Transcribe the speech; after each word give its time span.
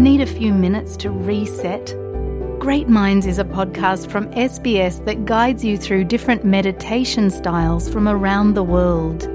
Need 0.00 0.22
a 0.22 0.26
few 0.26 0.54
minutes 0.54 0.96
to 0.96 1.10
reset? 1.10 1.94
Great 2.58 2.88
Minds 2.88 3.26
is 3.26 3.38
a 3.38 3.44
podcast 3.44 4.10
from 4.10 4.30
SBS 4.30 5.04
that 5.04 5.26
guides 5.26 5.62
you 5.62 5.76
through 5.76 6.04
different 6.04 6.42
meditation 6.42 7.28
styles 7.28 7.86
from 7.86 8.08
around 8.08 8.54
the 8.54 8.62
world. 8.62 9.28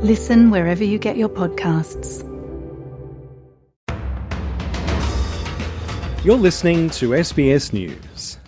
Listen 0.00 0.52
wherever 0.52 0.84
you 0.84 1.00
get 1.00 1.16
your 1.16 1.28
podcasts. 1.28 2.22
You're 6.24 6.36
listening 6.36 6.90
to 6.90 7.08
SBS 7.08 7.72
News. 7.72 8.38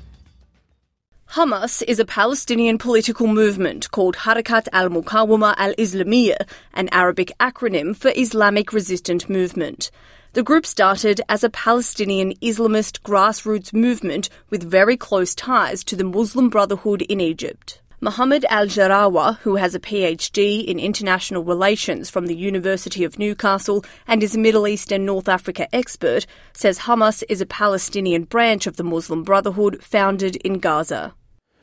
Hamas 1.31 1.83
is 1.89 1.99
a 1.99 2.05
Palestinian 2.05 2.79
political 2.79 3.27
movement 3.27 3.91
called 3.91 4.19
Harakat 4.19 4.69
al 4.73 4.89
Muqawama 4.89 5.57
al 5.57 5.75
Islamiyya, 5.75 6.49
an 6.75 6.89
Arabic 6.93 7.33
acronym 7.41 7.97
for 7.97 8.13
Islamic 8.15 8.73
Resistant 8.73 9.29
Movement. 9.29 9.91
The 10.33 10.45
group 10.45 10.65
started 10.65 11.21
as 11.29 11.43
a 11.43 11.51
Palestinian 11.51 12.35
Islamist 12.37 13.01
grassroots 13.01 13.75
movement 13.75 14.29
with 14.49 14.63
very 14.63 14.97
close 14.97 15.35
ties 15.35 15.83
to 15.83 15.97
the 15.97 16.05
Muslim 16.05 16.49
Brotherhood 16.49 17.03
in 17.03 17.21
Egypt. 17.21 17.81
Mohammed 18.01 18.47
Al 18.49 18.67
Jarawa, 18.67 19.39
who 19.39 19.57
has 19.57 19.75
a 19.75 19.81
PhD 19.81 20.65
in 20.65 20.79
international 20.79 21.43
relations 21.43 22.11
from 22.11 22.27
the 22.27 22.37
University 22.37 23.03
of 23.03 23.19
Newcastle 23.19 23.85
and 24.07 24.23
is 24.23 24.37
a 24.37 24.39
Middle 24.39 24.69
East 24.69 24.93
and 24.93 25.05
North 25.05 25.29
Africa 25.29 25.67
expert, 25.75 26.27
says 26.53 26.79
Hamas 26.79 27.25
is 27.29 27.41
a 27.41 27.47
Palestinian 27.47 28.23
branch 28.23 28.69
of 28.69 28.77
the 28.77 28.85
Muslim 28.85 29.25
Brotherhood 29.25 29.83
founded 29.83 30.37
in 30.37 30.61
Gaza. 30.61 31.13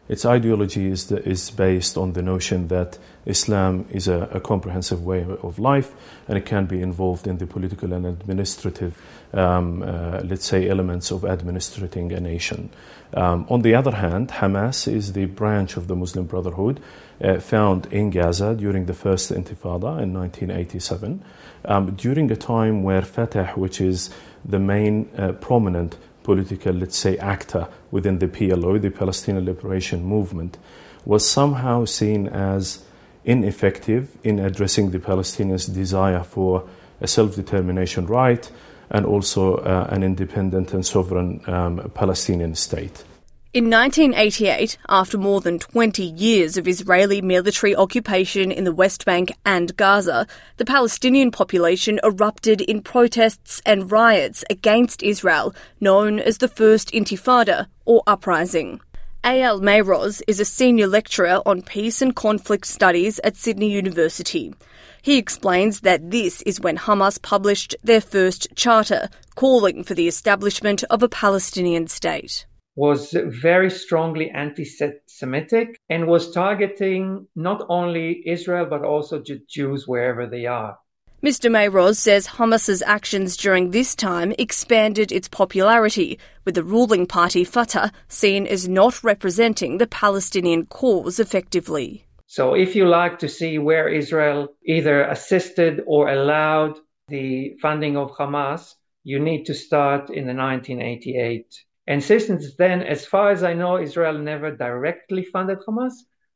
Its 0.10 0.26
ideology 0.26 0.88
is, 0.88 1.08
the, 1.08 1.22
is 1.28 1.52
based 1.52 1.98
on 1.98 2.14
the 2.14 2.22
notion 2.22 2.68
that 2.70 2.98
Islam 3.26 3.86
is 3.92 4.08
a, 4.08 4.30
a, 4.32 4.40
comprehensive 4.40 5.04
way 5.04 5.26
of 5.44 5.60
life 5.60 5.94
and 6.28 6.38
it 6.38 6.46
can 6.46 6.66
be 6.66 6.82
involved 6.82 7.28
in 7.28 7.38
the 7.38 7.46
political 7.46 7.92
and 7.92 8.06
administrative, 8.06 9.02
um, 9.34 9.84
uh, 9.84 10.22
let's 10.24 10.46
say, 10.46 10.70
elements 10.70 11.12
of 11.12 11.26
administrating 11.26 12.14
a 12.14 12.22
nation. 12.22 12.70
Um, 13.14 13.46
on 13.50 13.62
the 13.62 13.76
other 13.76 13.92
hand, 13.92 14.30
Hamas 14.30 14.92
is 14.92 15.12
the 15.14 15.26
branch 15.26 15.76
of 15.76 15.88
the 15.88 15.96
Muslim 15.96 16.26
Brotherhood 16.26 16.80
uh, 17.22 17.40
found 17.40 17.88
in 17.88 18.10
Gaza 18.10 18.56
during 18.56 18.86
the 18.86 18.94
first 18.94 19.32
Intifada 19.32 20.02
in 20.02 20.14
1987, 20.14 21.24
um, 21.66 21.96
during 21.96 22.32
a 22.32 22.36
time 22.36 22.84
where 22.84 23.02
Fatah, 23.02 23.54
which 23.56 23.82
is 23.82 24.10
the 24.46 24.60
main 24.60 25.10
uh, 25.18 25.34
prominent 25.34 25.98
political, 26.28 26.74
let's 26.74 26.98
say, 26.98 27.18
actor 27.20 27.70
within 27.90 28.20
the 28.20 28.28
PLO, 28.28 28.82
the 28.82 28.90
Palestinian 28.92 29.46
Liberation 29.46 30.04
Movement, 30.04 30.58
was 31.06 31.26
somehow 31.26 31.86
seen 31.86 32.28
as 32.28 32.84
ineffective 33.24 34.10
in 34.26 34.38
addressing 34.40 34.92
the 34.92 35.00
Palestinians' 35.00 35.74
desire 35.74 36.22
for 36.24 36.68
a 37.00 37.08
self 37.08 37.34
determination 37.34 38.08
right 38.08 38.52
and 38.90 39.06
also 39.06 39.56
uh, 39.56 39.88
an 39.90 40.04
independent 40.04 40.74
and 40.74 40.86
sovereign 40.86 41.40
um, 41.48 41.90
Palestinian 41.94 42.56
state. 42.56 43.06
In 43.54 43.70
1988, 43.70 44.78
after 44.90 45.18
more 45.18 45.40
than 45.40 45.58
20 45.58 46.04
years 46.04 46.58
of 46.58 46.68
Israeli 46.68 47.22
military 47.22 47.74
occupation 47.74 48.52
in 48.52 48.66
the 48.66 48.74
West 48.74 49.06
Bank 49.06 49.32
and 49.46 49.76
Gaza, 49.78 50.28
the 50.58 50.66
Palestinian 50.66 51.32
population 51.32 51.98
erupted 52.04 52.60
in 52.60 52.82
protests 52.82 53.62
and 53.66 53.90
riots 53.90 54.44
against 54.50 55.02
Israel, 55.02 55.56
known 55.80 56.20
as 56.20 56.40
the 56.40 56.50
First 56.50 56.92
Intifada, 56.92 57.68
or 57.86 58.04
Uprising. 58.06 58.82
Eyal 59.24 59.62
Mayroz 59.62 60.22
is 60.28 60.42
a 60.42 60.46
senior 60.46 60.88
lecturer 60.88 61.42
on 61.46 61.62
peace 61.62 62.02
and 62.02 62.14
conflict 62.14 62.68
studies 62.68 63.18
at 63.24 63.38
Sydney 63.38 63.72
University. 63.72 64.54
He 65.02 65.18
explains 65.18 65.80
that 65.82 66.12
this 66.12 66.42
is 66.42 66.60
when 66.60 66.78
Hamas 66.78 67.22
published 67.22 67.78
their 67.82 68.02
first 68.02 68.50
charter, 68.58 69.08
calling 69.36 69.86
for 69.86 69.94
the 69.94 70.10
establishment 70.10 70.84
of 70.90 71.02
a 71.02 71.10
Palestinian 71.10 71.88
state 71.88 72.46
was 72.78 73.12
very 73.26 73.72
strongly 73.72 74.30
anti 74.30 74.64
Semitic 75.08 75.80
and 75.90 76.06
was 76.06 76.32
targeting 76.32 77.28
not 77.36 77.66
only 77.70 78.22
Israel 78.24 78.68
but 78.70 78.84
also 78.86 79.22
Jews 79.50 79.88
wherever 79.88 80.28
they 80.28 80.46
are. 80.46 80.78
Mr. 81.24 81.50
Mayroz 81.50 81.96
says 81.96 82.28
Hamas's 82.28 82.84
actions 82.84 83.36
during 83.36 83.72
this 83.72 83.96
time 83.96 84.32
expanded 84.38 85.12
its 85.12 85.28
popularity, 85.28 86.20
with 86.46 86.54
the 86.54 86.64
ruling 86.64 87.08
party 87.08 87.44
Fatah 87.44 87.92
seen 88.08 88.46
as 88.46 88.68
not 88.68 89.04
representing 89.04 89.80
the 89.80 89.88
Palestinian 89.88 90.68
cause 90.68 91.20
effectively. 91.20 92.06
So, 92.28 92.54
if 92.54 92.76
you 92.76 92.88
like 92.88 93.18
to 93.20 93.28
see 93.28 93.58
where 93.58 93.90
Israel 93.90 94.50
either 94.68 95.02
assisted 95.02 95.82
or 95.88 96.10
allowed 96.10 96.78
the 97.08 97.56
funding 97.60 97.98
of 97.98 98.12
Hamas, 98.12 98.76
you 99.04 99.18
need 99.20 99.46
to 99.46 99.56
start 99.56 100.12
in 100.12 100.28
the 100.28 100.36
1988 100.36 101.46
and 101.88 102.04
since 102.04 102.56
then, 102.58 102.82
as 102.82 103.06
far 103.06 103.32
as 103.32 103.44
I 103.44 103.54
know, 103.54 103.80
Israel 103.80 104.18
never 104.18 104.52
directly 104.52 105.24
funded 105.24 105.60
Hamas, 105.66 105.94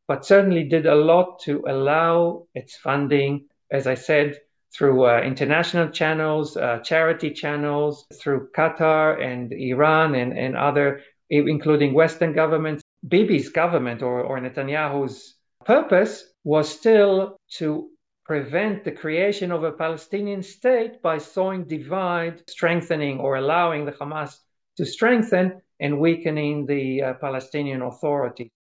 but 0.08 0.26
certainly 0.26 0.64
did 0.64 0.86
a 0.86 0.96
lot 0.96 1.40
to 1.42 1.64
allow 1.68 2.48
its 2.56 2.78
funding, 2.78 3.48
as 3.70 3.86
I 3.86 3.96
said, 3.96 4.40
through 4.74 5.06
uh, 5.06 5.22
international 5.22 5.90
channels, 5.90 6.56
uh, 6.56 6.80
charity 6.80 7.32
channels, 7.32 8.06
through 8.22 8.50
Qatar 8.56 9.22
and 9.22 9.52
Iran 9.52 10.16
and, 10.16 10.38
and 10.38 10.56
other, 10.56 11.02
including 11.30 11.94
Western 11.94 12.34
governments. 12.34 12.82
Bibi's 13.06 13.50
government 13.50 14.02
or, 14.02 14.22
or 14.22 14.40
Netanyahu's 14.40 15.36
purpose 15.66 16.24
was 16.46 16.70
still 16.70 17.36
to 17.58 17.90
prevent 18.26 18.86
the 18.86 18.92
creation 18.92 19.52
of 19.52 19.64
a 19.66 19.72
Palestinian 19.74 20.42
state 20.44 21.02
by 21.02 21.18
sowing 21.18 21.66
divide, 21.66 22.50
strengthening 22.50 23.20
or 23.20 23.36
allowing 23.36 23.84
the 23.84 23.92
Hamas 23.92 24.38
to 24.82 24.86
strengthen 24.88 25.62
and 25.80 26.00
weakening 26.00 26.66
the 26.66 27.04
uh, 27.04 27.14
Palestinian 27.14 27.84
Authority. 27.84 28.52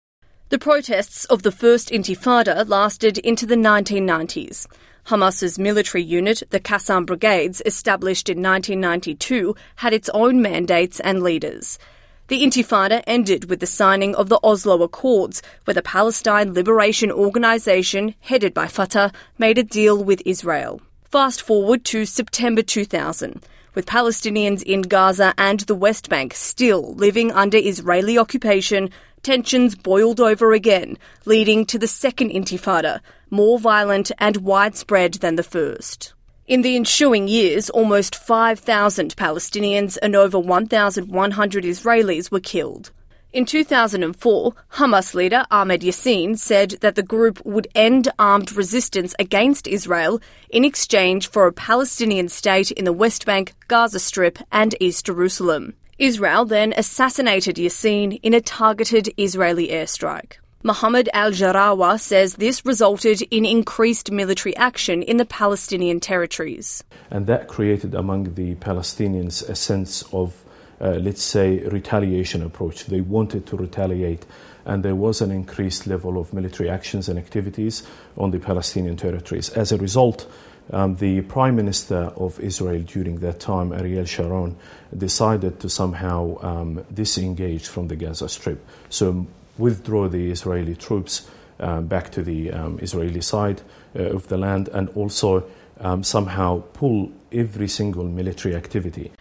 The 0.49 0.59
protests 0.59 1.25
of 1.25 1.41
the 1.41 1.51
First 1.51 1.89
Intifada 1.89 2.69
lasted 2.69 3.17
into 3.17 3.47
the 3.47 3.55
1990s. 3.55 4.67
Hamas's 5.05 5.57
military 5.57 6.03
unit, 6.03 6.43
the 6.51 6.59
Qassam 6.59 7.07
Brigades, 7.07 7.63
established 7.65 8.29
in 8.29 8.37
1992, 8.37 9.55
had 9.77 9.93
its 9.93 10.09
own 10.09 10.43
mandates 10.43 10.99
and 10.99 11.23
leaders. 11.23 11.79
The 12.27 12.43
Intifada 12.43 13.01
ended 13.07 13.49
with 13.49 13.59
the 13.59 13.65
signing 13.65 14.13
of 14.13 14.29
the 14.29 14.39
Oslo 14.43 14.83
Accords, 14.83 15.41
where 15.65 15.73
the 15.73 15.81
Palestine 15.81 16.53
Liberation 16.53 17.11
Organization, 17.11 18.13
headed 18.19 18.53
by 18.53 18.67
Fatah, 18.67 19.11
made 19.39 19.57
a 19.57 19.63
deal 19.63 20.03
with 20.03 20.21
Israel. 20.23 20.81
Fast 21.03 21.41
forward 21.41 21.83
to 21.85 22.05
September 22.05 22.61
2000 22.61 23.41
with 23.73 23.85
Palestinians 23.85 24.63
in 24.63 24.81
Gaza 24.81 25.33
and 25.37 25.61
the 25.61 25.75
West 25.75 26.09
Bank 26.09 26.33
still 26.33 26.93
living 26.93 27.31
under 27.31 27.57
Israeli 27.57 28.17
occupation, 28.17 28.89
tensions 29.23 29.75
boiled 29.75 30.19
over 30.19 30.53
again, 30.53 30.97
leading 31.25 31.65
to 31.65 31.79
the 31.79 31.87
second 31.87 32.31
intifada, 32.31 32.99
more 33.29 33.59
violent 33.59 34.11
and 34.17 34.37
widespread 34.37 35.15
than 35.15 35.35
the 35.35 35.43
first. 35.43 36.13
In 36.47 36.63
the 36.63 36.75
ensuing 36.75 37.27
years, 37.27 37.69
almost 37.69 38.15
5,000 38.15 39.15
Palestinians 39.15 39.97
and 40.01 40.15
over 40.15 40.38
1,100 40.38 41.63
Israelis 41.63 42.31
were 42.31 42.39
killed. 42.39 42.91
In 43.34 43.46
2004, 43.46 44.53
Hamas 44.74 45.16
leader 45.16 45.46
Ahmed 45.50 45.84
Yassin 45.84 46.38
said 46.38 46.72
that 46.81 46.96
the 46.96 47.03
group 47.03 47.42
would 47.46 47.69
end 47.74 48.09
armed 48.19 48.52
resistance 48.52 49.16
against 49.19 49.69
Israel 49.69 50.19
in 50.50 50.66
exchange 50.66 51.30
for 51.30 51.47
a 51.47 51.53
Palestinian 51.53 52.28
state 52.28 52.72
in 52.72 52.84
the 52.84 52.92
West 52.92 53.25
Bank, 53.25 53.53
Gaza 53.69 54.02
Strip, 54.02 54.38
and 54.52 54.75
East 54.81 55.06
Jerusalem. 55.06 55.75
Israel 55.97 56.44
then 56.44 56.74
assassinated 56.75 57.56
Yassin 57.56 58.19
in 58.22 58.34
a 58.34 58.42
targeted 58.42 59.09
Israeli 59.16 59.69
airstrike. 59.69 60.34
Mohammed 60.63 61.08
al 61.13 61.31
Jarawa 61.31 62.02
says 62.02 62.36
this 62.36 62.66
resulted 62.66 63.22
in 63.31 63.46
increased 63.46 64.12
military 64.12 64.58
action 64.58 65.02
in 65.02 65.16
the 65.16 65.25
Palestinian 65.25 66.01
territories. 66.01 66.84
And 67.10 67.27
that 67.27 67.48
created 67.48 67.95
among 67.95 68.34
the 68.34 68.56
Palestinians 68.56 69.48
a 69.48 69.56
sense 69.56 70.04
of 70.12 70.44
uh, 70.81 70.94
let's 71.01 71.22
say, 71.22 71.60
retaliation 71.60 72.42
approach. 72.42 72.86
They 72.86 73.01
wanted 73.01 73.45
to 73.48 73.57
retaliate, 73.57 74.25
and 74.66 74.83
there 74.83 74.95
was 74.95 75.22
an 75.22 75.31
increased 75.31 75.86
level 75.86 76.19
of 76.19 76.33
military 76.33 76.69
actions 76.69 77.07
and 77.07 77.19
activities 77.19 77.83
on 78.18 78.31
the 78.31 78.39
Palestinian 78.39 78.98
territories. 78.98 79.50
As 79.50 79.72
a 79.72 79.78
result, 79.78 80.28
um, 80.72 80.95
the 80.95 81.22
Prime 81.22 81.56
Minister 81.56 82.12
of 82.16 82.39
Israel 82.39 82.81
during 82.81 83.19
that 83.19 83.39
time, 83.39 83.74
Ariel 83.74 84.06
Sharon, 84.06 84.56
decided 84.98 85.60
to 85.60 85.69
somehow 85.69 86.38
um, 86.42 86.84
disengage 86.94 87.68
from 87.68 87.88
the 87.88 87.95
Gaza 87.95 88.27
Strip. 88.27 88.66
So, 88.89 89.27
withdraw 89.57 90.07
the 90.07 90.31
Israeli 90.31 90.75
troops 90.75 91.30
um, 91.60 91.86
back 91.86 92.12
to 92.12 92.24
the 92.24 92.51
um, 92.51 92.80
Israeli 92.81 93.22
side 93.22 93.62
uh, 93.95 94.04
of 94.04 94.27
the 94.30 94.38
land 94.38 94.69
and 94.69 94.89
also 94.89 95.44
um, 95.80 96.04
somehow 96.04 96.63
pull 96.74 97.12
every 97.31 97.68
single 97.68 98.06
military 98.06 98.56
activity 98.56 99.12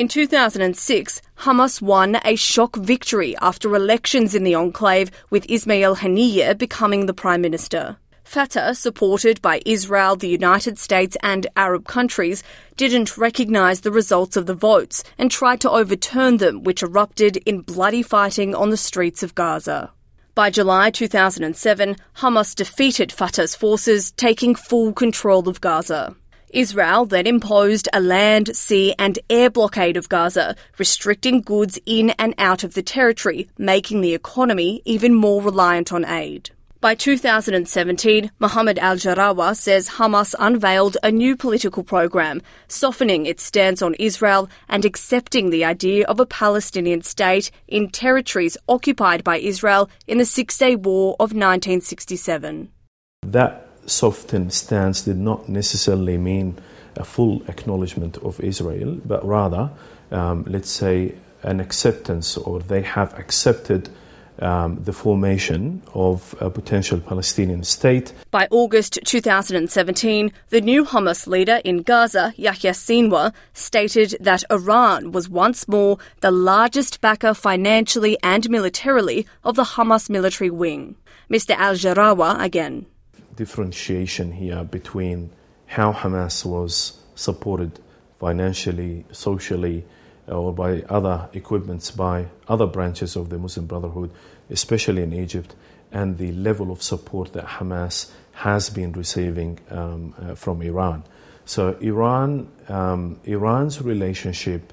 in 0.00 0.08
2006, 0.08 1.20
Hamas 1.40 1.82
won 1.82 2.18
a 2.24 2.34
shock 2.34 2.74
victory 2.76 3.36
after 3.42 3.76
elections 3.76 4.34
in 4.34 4.44
the 4.44 4.54
enclave, 4.54 5.10
with 5.28 5.44
Ismail 5.50 5.96
Haniyeh 5.96 6.56
becoming 6.56 7.04
the 7.04 7.12
prime 7.12 7.42
minister. 7.42 7.98
Fatah, 8.24 8.74
supported 8.74 9.42
by 9.42 9.60
Israel, 9.66 10.16
the 10.16 10.26
United 10.26 10.78
States, 10.78 11.18
and 11.22 11.46
Arab 11.54 11.86
countries, 11.86 12.42
didn't 12.78 13.18
recognise 13.18 13.82
the 13.82 13.90
results 13.90 14.38
of 14.38 14.46
the 14.46 14.54
votes 14.54 15.04
and 15.18 15.30
tried 15.30 15.60
to 15.60 15.70
overturn 15.70 16.38
them, 16.38 16.62
which 16.62 16.82
erupted 16.82 17.36
in 17.44 17.60
bloody 17.60 18.02
fighting 18.02 18.54
on 18.54 18.70
the 18.70 18.78
streets 18.78 19.22
of 19.22 19.34
Gaza. 19.34 19.92
By 20.34 20.48
July 20.48 20.90
2007, 20.92 21.96
Hamas 22.16 22.54
defeated 22.54 23.12
Fatah's 23.12 23.54
forces, 23.54 24.12
taking 24.12 24.54
full 24.54 24.94
control 24.94 25.46
of 25.46 25.60
Gaza. 25.60 26.16
Israel 26.50 27.06
then 27.06 27.26
imposed 27.26 27.88
a 27.92 28.00
land, 28.00 28.54
sea, 28.56 28.94
and 28.98 29.18
air 29.28 29.50
blockade 29.50 29.96
of 29.96 30.08
Gaza, 30.08 30.56
restricting 30.78 31.40
goods 31.40 31.78
in 31.86 32.10
and 32.10 32.34
out 32.38 32.64
of 32.64 32.74
the 32.74 32.82
territory, 32.82 33.48
making 33.58 34.00
the 34.00 34.14
economy 34.14 34.82
even 34.84 35.14
more 35.14 35.42
reliant 35.42 35.92
on 35.92 36.04
aid. 36.04 36.50
By 36.80 36.94
2017, 36.94 38.30
Mohammed 38.38 38.78
al 38.78 38.96
Jarawa 38.96 39.54
says 39.54 39.90
Hamas 39.90 40.34
unveiled 40.38 40.96
a 41.02 41.12
new 41.12 41.36
political 41.36 41.84
program, 41.84 42.40
softening 42.68 43.26
its 43.26 43.42
stance 43.42 43.82
on 43.82 43.92
Israel 43.94 44.48
and 44.66 44.86
accepting 44.86 45.50
the 45.50 45.62
idea 45.62 46.06
of 46.06 46.20
a 46.20 46.24
Palestinian 46.24 47.02
state 47.02 47.50
in 47.68 47.90
territories 47.90 48.56
occupied 48.66 49.22
by 49.22 49.36
Israel 49.36 49.90
in 50.06 50.16
the 50.16 50.24
Six 50.24 50.56
Day 50.56 50.74
War 50.74 51.16
of 51.20 51.34
1967. 51.34 52.70
That 53.26 53.69
softened 53.86 54.52
stance 54.52 55.02
did 55.02 55.18
not 55.18 55.48
necessarily 55.48 56.18
mean 56.18 56.58
a 56.96 57.04
full 57.04 57.42
acknowledgement 57.48 58.18
of 58.18 58.40
Israel, 58.40 58.98
but 59.04 59.24
rather, 59.24 59.70
um, 60.10 60.44
let's 60.48 60.70
say, 60.70 61.14
an 61.42 61.60
acceptance, 61.60 62.36
or 62.36 62.60
they 62.60 62.82
have 62.82 63.18
accepted 63.18 63.88
um, 64.40 64.82
the 64.84 64.92
formation 64.92 65.82
of 65.94 66.34
a 66.40 66.50
potential 66.50 67.00
Palestinian 67.00 67.64
state. 67.64 68.12
By 68.30 68.48
August 68.50 68.98
2017, 69.04 70.32
the 70.48 70.60
new 70.60 70.84
Hamas 70.84 71.26
leader 71.26 71.60
in 71.64 71.82
Gaza, 71.82 72.32
Yahya 72.36 72.72
Sinwar, 72.72 73.32
stated 73.52 74.16
that 74.20 74.44
Iran 74.50 75.12
was 75.12 75.28
once 75.28 75.68
more 75.68 75.98
the 76.20 76.30
largest 76.30 77.00
backer 77.00 77.34
financially 77.34 78.16
and 78.22 78.48
militarily 78.48 79.26
of 79.44 79.56
the 79.56 79.64
Hamas 79.64 80.08
military 80.08 80.50
wing. 80.50 80.96
Mr. 81.30 81.54
Al 81.56 81.74
Jarawa 81.74 82.40
again. 82.42 82.86
Differentiation 83.40 84.32
here 84.32 84.64
between 84.64 85.30
how 85.64 85.94
Hamas 85.94 86.44
was 86.44 87.00
supported 87.14 87.80
financially, 88.18 89.06
socially, 89.12 89.82
or 90.26 90.52
by 90.52 90.82
other 90.82 91.26
equipments 91.32 91.90
by 91.90 92.26
other 92.48 92.66
branches 92.66 93.16
of 93.16 93.30
the 93.30 93.38
Muslim 93.38 93.64
Brotherhood, 93.64 94.10
especially 94.50 95.02
in 95.02 95.14
Egypt, 95.14 95.54
and 95.90 96.18
the 96.18 96.32
level 96.32 96.70
of 96.70 96.82
support 96.82 97.32
that 97.32 97.46
Hamas 97.46 98.10
has 98.32 98.68
been 98.68 98.92
receiving 98.92 99.58
um, 99.70 100.14
uh, 100.20 100.34
from 100.34 100.60
Iran. 100.60 101.02
So 101.46 101.78
Iran, 101.80 102.46
um, 102.68 103.20
Iran's 103.24 103.80
relationship 103.80 104.70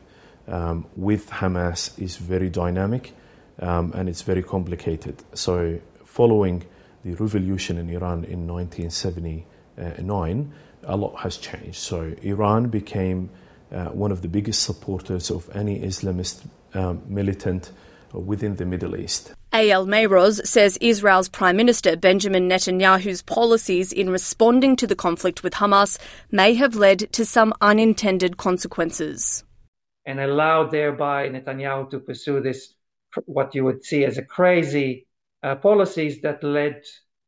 um, 0.49 0.85
with 0.97 1.29
Hamas 1.29 1.97
is 1.97 2.17
very 2.17 2.49
dynamic 2.49 3.13
um, 3.59 3.93
and 3.95 4.09
it's 4.09 4.23
very 4.23 4.43
complicated. 4.43 5.23
So 5.33 5.79
following 6.03 6.65
the 7.07 7.15
revolution 7.23 7.77
in 7.77 7.89
Iran 7.89 8.25
in 8.25 8.47
1979, 8.47 10.53
a 10.83 10.97
lot 10.97 11.15
has 11.19 11.37
changed. 11.37 11.77
So 11.77 12.13
Iran 12.21 12.67
became 12.67 13.29
uh, 13.71 13.85
one 13.85 14.11
of 14.11 14.21
the 14.21 14.27
biggest 14.27 14.63
supporters 14.63 15.31
of 15.31 15.49
any 15.55 15.79
Islamist 15.79 16.45
um, 16.73 17.01
militant 17.07 17.71
within 18.13 18.57
the 18.57 18.65
Middle 18.65 18.97
East. 18.97 19.33
Eyal 19.53 19.87
Mayroz 19.87 20.45
says 20.45 20.77
Israel's 20.81 21.29
Prime 21.29 21.55
Minister 21.55 21.95
Benjamin 21.95 22.49
Netanyahu's 22.49 23.21
policies 23.21 23.93
in 23.93 24.09
responding 24.09 24.75
to 24.75 24.85
the 24.85 24.95
conflict 24.95 25.43
with 25.43 25.53
Hamas 25.53 25.97
may 26.31 26.53
have 26.55 26.75
led 26.75 27.11
to 27.13 27.25
some 27.25 27.53
unintended 27.61 28.35
consequences. 28.37 29.45
And 30.05 30.19
allowed 30.19 30.71
thereby 30.71 31.29
Netanyahu 31.29 31.89
to 31.91 31.99
pursue 31.99 32.41
this, 32.41 32.73
what 33.25 33.55
you 33.55 33.63
would 33.63 33.83
see 33.83 34.03
as 34.03 34.17
a 34.17 34.23
crazy 34.23 35.06
uh, 35.43 35.55
policies 35.55 36.21
that 36.21 36.43
led 36.43 36.81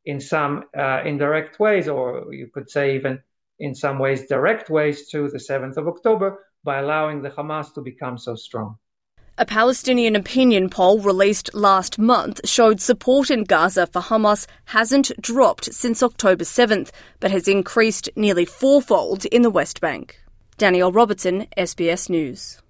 in 0.05 0.19
some 0.19 0.63
uh, 0.77 1.01
indirect 1.05 1.59
ways, 1.59 1.87
or 1.87 2.33
you 2.33 2.47
could 2.53 2.69
say 2.69 2.95
even 2.95 3.19
in 3.59 3.75
some 3.75 3.99
ways 3.99 4.27
direct 4.27 4.69
ways 4.69 5.09
to 5.09 5.29
the 5.29 5.37
7th 5.37 5.77
of 5.77 5.87
October 5.87 6.45
by 6.63 6.79
allowing 6.79 7.21
the 7.21 7.29
Hamas 7.29 7.73
to 7.73 7.81
become 7.81 8.17
so 8.17 8.35
strong. 8.35 8.77
A 9.37 9.45
Palestinian 9.45 10.17
opinion 10.17 10.69
poll 10.69 10.99
released 10.99 11.53
last 11.53 11.97
month 11.97 12.41
showed 12.43 12.81
support 12.81 13.31
in 13.31 13.45
Gaza 13.45 13.87
for 13.87 14.01
Hamas 14.01 14.47
hasn't 14.65 15.11
dropped 15.21 15.73
since 15.73 16.03
October 16.03 16.43
7th, 16.43 16.91
but 17.21 17.31
has 17.31 17.47
increased 17.47 18.09
nearly 18.17 18.43
fourfold 18.43 19.25
in 19.25 19.41
the 19.41 19.49
West 19.49 19.79
Bank. 19.79 20.21
Danielle 20.57 20.91
Robertson, 20.91 21.47
SBS 21.55 22.09
News. 22.09 22.61